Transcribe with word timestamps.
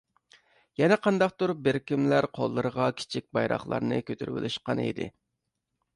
يەنە 0.81 0.95
قانداقتۇر 1.07 1.53
بىر 1.67 1.79
كىملەر 1.91 2.27
قوللىرىغا 2.39 2.89
كىچىك 3.03 3.27
بايراقلارنى 3.39 4.01
كۆتۈرۈۋېلىشقان 4.09 4.83
ئىدى. 4.87 5.11